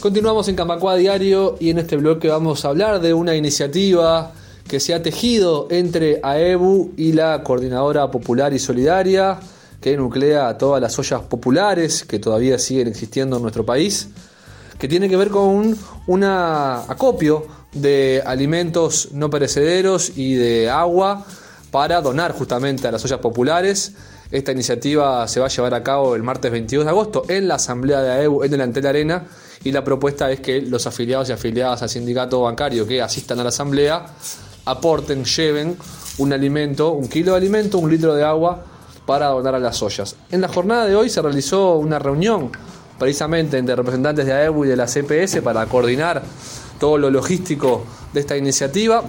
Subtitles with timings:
[0.00, 4.32] Continuamos en Camacua Diario y en este bloque vamos a hablar de una iniciativa
[4.66, 9.38] que se ha tejido entre AEBU y la Coordinadora Popular y Solidaria,
[9.78, 14.08] que nuclea a todas las ollas populares que todavía siguen existiendo en nuestro país,
[14.78, 15.76] que tiene que ver con
[16.06, 21.26] un acopio de alimentos no perecederos y de agua
[21.70, 23.92] para donar justamente a las ollas populares.
[24.30, 27.56] Esta iniciativa se va a llevar a cabo el martes 22 de agosto en la
[27.56, 29.26] Asamblea de AEBU en el Antel Arena
[29.62, 33.42] y la propuesta es que los afiliados y afiliadas al sindicato bancario que asistan a
[33.42, 34.06] la asamblea
[34.64, 35.76] aporten, lleven
[36.18, 38.64] un alimento, un kilo de alimento, un litro de agua
[39.06, 40.16] para donar a las ollas.
[40.30, 42.50] En la jornada de hoy se realizó una reunión
[42.98, 46.22] precisamente entre representantes de AEBU y de la CPS para coordinar
[46.78, 49.02] todo lo logístico de esta iniciativa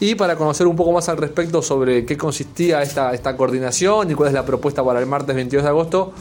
[0.00, 4.14] y para conocer un poco más al respecto sobre qué consistía esta, esta coordinación y
[4.14, 6.12] cuál es la propuesta para el martes 22 de agosto,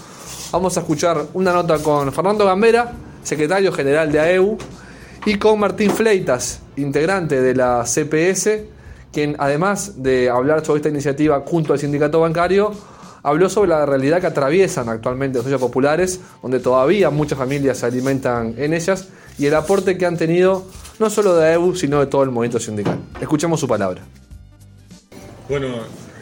[0.52, 2.94] vamos a escuchar una nota con Fernando Gambera,
[3.24, 4.58] secretario general de AEU,
[5.26, 8.64] y con Martín Fleitas, integrante de la CPS,
[9.12, 12.72] quien además de hablar sobre esta iniciativa junto al sindicato bancario,
[13.24, 17.86] habló sobre la realidad que atraviesan actualmente las ollas populares, donde todavía muchas familias se
[17.86, 20.66] alimentan en ellas, y el aporte que han tenido
[21.00, 22.98] no solo de AEU, sino de todo el movimiento sindical.
[23.20, 24.02] Escuchemos su palabra.
[25.48, 25.68] Bueno,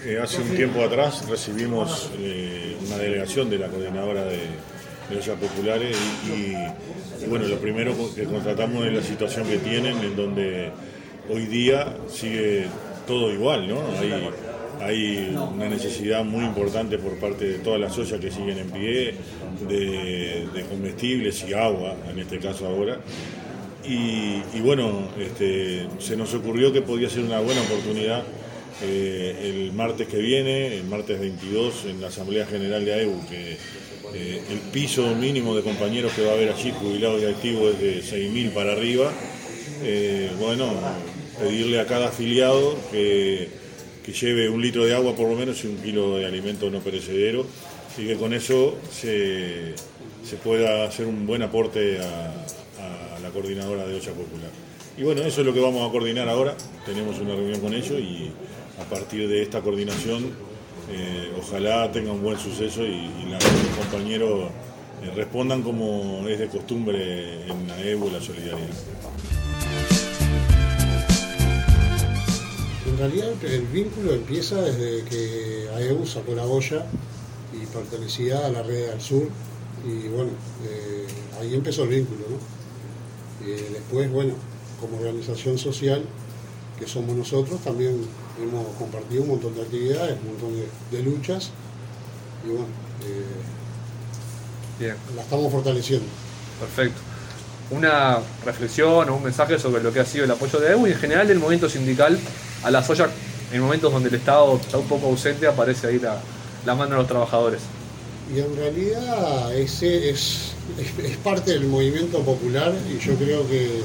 [0.06, 4.39] eh, hace un tiempo atrás recibimos eh, una delegación de la coordinadora de,
[5.09, 10.16] de ollas populares y, bueno, lo primero que constatamos es la situación que tienen, en
[10.16, 10.71] donde
[11.29, 12.66] hoy día sigue
[13.07, 13.81] todo igual, ¿no?
[13.99, 14.29] Hay,
[14.81, 19.16] hay una necesidad muy importante por parte de todas las ollas que siguen en pie
[19.67, 22.99] de, comestibles y agua, en este caso ahora.
[23.83, 28.23] Y, bueno, este, se nos ocurrió que podía ser una buena oportunidad
[28.81, 33.58] eh, el martes que viene, el martes 22, en la Asamblea General de AEU, que
[34.13, 38.11] eh, el piso mínimo de compañeros que va a haber allí, jubilados y activos, es
[38.11, 39.11] de 6.000 para arriba.
[39.83, 40.73] Eh, bueno,
[41.39, 43.59] pedirle a cada afiliado que,
[44.09, 47.46] lleve un litro de agua por lo menos y un kilo de alimento no perecedero
[47.96, 49.75] y que con eso se,
[50.44, 54.50] pueda hacer un buen aporte a, la coordinadora de olla popular.
[54.97, 56.55] Y bueno, eso es lo que vamos a coordinar ahora.
[56.85, 58.31] Tenemos una reunión con ellos y
[58.79, 60.31] a partir de esta coordinación
[60.91, 63.44] eh, ojalá tenga un buen suceso y, los
[63.78, 64.49] compañeros
[65.03, 68.69] eh, respondan como es de costumbre en la EBU la solidaridad.
[72.88, 76.85] En realidad el vínculo empieza desde que AEU sacó la olla
[77.53, 79.29] y pertenecía a la red del sur
[79.85, 80.31] y bueno,
[80.66, 81.05] eh,
[81.39, 82.25] ahí empezó el vínculo.
[83.72, 84.33] después, bueno,
[84.79, 86.03] como organización social
[86.78, 88.01] que somos nosotros, también
[88.41, 90.53] hemos compartido un montón de actividades, un montón
[90.91, 91.51] de, luchas
[92.45, 92.67] y bueno,
[94.79, 96.06] eh, la estamos fortaleciendo.
[96.59, 97.01] Perfecto.
[97.72, 100.91] Una reflexión o un mensaje sobre lo que ha sido el apoyo de EU y
[100.91, 102.17] en general del movimiento sindical
[102.63, 103.09] a la soya
[103.51, 106.19] en momentos donde el Estado está un poco ausente, aparece ahí la,
[106.66, 107.61] la mano de los trabajadores.
[108.34, 113.81] Y en realidad ese es, es parte del movimiento popular y yo creo que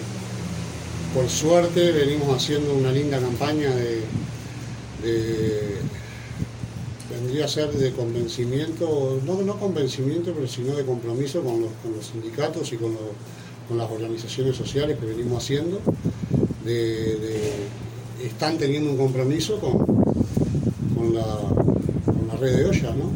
[1.14, 4.02] por suerte venimos haciendo una linda campaña de,
[7.08, 11.70] vendría a ser de convencimiento, no, no convencimiento, pero sino de compromiso con los,
[12.06, 12.96] sindicatos y con,
[13.78, 15.80] las organizaciones sociales que venimos haciendo.
[18.20, 21.38] están teniendo un compromiso con, la,
[22.40, 23.12] red de olla, ¿no?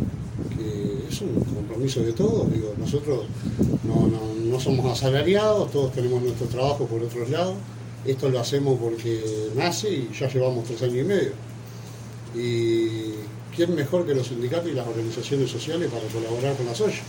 [0.56, 2.52] que es un compromiso de todos.
[2.52, 3.24] Digo, nosotros
[3.82, 7.56] no, no somos asalariados, todos tenemos nuestro trabajo por otros lados
[8.10, 11.32] esto lo hacemos porque nace y ya llevamos tres años y medio.
[12.34, 13.14] Y
[13.54, 17.02] quién mejor que los sindicatos y las organizaciones sociales para colaborar con las ollas.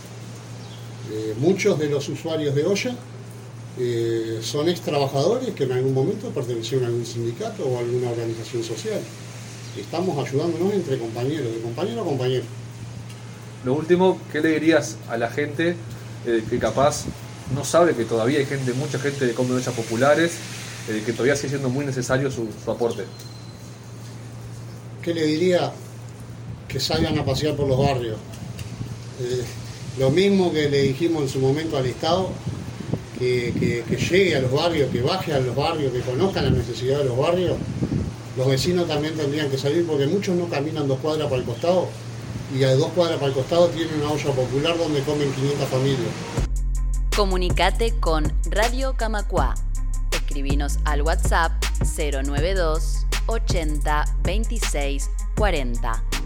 [1.12, 2.94] Eh, muchos de los usuarios de olla
[3.78, 8.10] eh, son ex trabajadores que en algún momento pertenecieron a algún sindicato o a alguna
[8.10, 9.00] organización social.
[9.78, 12.44] Estamos ayudándonos entre compañeros, de compañero a compañero.
[13.64, 15.76] Lo último, ¿qué le dirías a la gente
[16.26, 17.04] eh, que capaz
[17.54, 20.32] no sabe que todavía hay gente, mucha gente de comen populares
[20.88, 23.04] eh, que todavía sigue siendo muy necesario su, aporte.
[25.02, 25.72] ¿Qué le diría?
[26.68, 28.16] Que salgan a pasear por los barrios.
[29.20, 29.42] Eh,
[29.98, 32.30] lo mismo que le dijimos en su momento al Estado,
[33.18, 37.04] que, llegue a los barrios, que baje a los barrios, que conozcan la necesidad de
[37.04, 37.56] los barrios.
[38.36, 41.88] Los vecinos también tendrían que salir porque muchos no caminan dos cuadras para el costado
[42.58, 46.08] y a dos cuadras para el costado tienen una olla popular donde comen 500 familias.
[47.14, 49.54] Comunicate con Radio Camacua
[50.30, 51.50] escribinos al WhatsApp
[51.80, 56.19] 092 80 26 40.